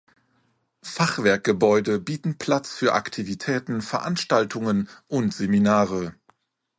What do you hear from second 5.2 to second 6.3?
Seminare.